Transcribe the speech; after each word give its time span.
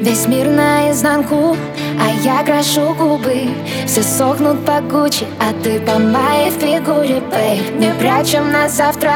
Весь 0.00 0.26
мир 0.26 0.48
наизнанку, 0.48 1.56
а 2.00 2.10
я 2.24 2.42
крашу 2.42 2.92
губы. 2.94 3.48
Все 3.86 4.02
сохнут 4.02 4.64
по 4.64 4.80
Гуччи, 4.80 5.26
а 5.38 5.52
ты 5.62 5.78
по 5.78 5.96
моей 5.98 6.50
фигуре, 6.50 7.20
бейб 7.30 7.78
Не 7.78 7.92
прячем 8.00 8.50
на 8.50 8.68
завтра 8.68 9.12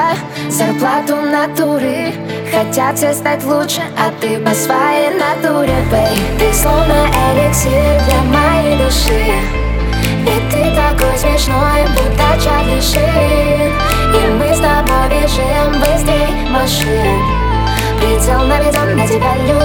зарплату 0.49 1.17
натуры. 1.17 2.13
Хотят 2.53 2.97
все 2.97 3.15
стать 3.15 3.45
лучше, 3.45 3.81
а 3.99 4.13
ты 4.21 4.39
по 4.39 4.55
своей 4.55 5.11
натуре, 5.19 5.75
бейб 5.91 6.39
Ты 6.39 6.53
словно 6.53 7.09
эликсир 7.33 7.73
для 8.07 8.23
моей 8.31 8.79
души. 8.79 9.35
И 10.23 10.53
ты 10.53 10.63
такой 10.77 11.19
смешной, 11.19 11.83
будто 11.97 12.41
Чарли 12.41 12.79
И 14.15 14.33
мы 14.39 14.55
с 14.55 14.61
тобой 14.61 15.09
бежим 15.11 15.81
быстрей 15.81 16.49
машин. 16.49 17.43
Предел 18.03 18.47
наведен 18.47 18.97
на 18.97 19.07
тебя, 19.07 19.37
люби 19.47 19.62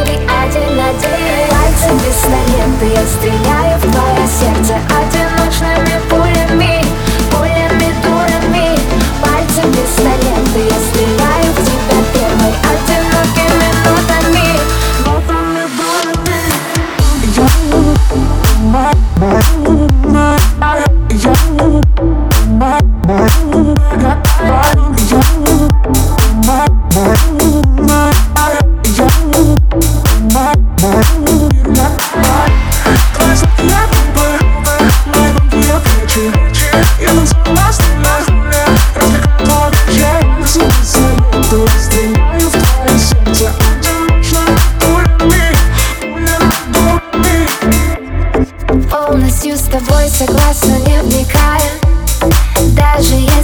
с 49.68 49.70
тобой 49.70 50.08
согласна, 50.10 50.78
не 50.88 51.02
вникая. 51.02 51.60
Даже 52.74 53.16
я 53.16 53.37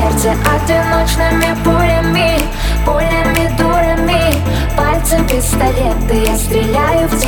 сердце 0.00 0.30
одиночными 0.30 1.54
пулями 1.62 2.38
Пулями, 2.86 3.54
дурами, 3.58 4.34
пальцем 4.76 5.26
пистолеты 5.26 6.24
Я 6.24 6.36
стреляю 6.36 7.08
в 7.08 7.19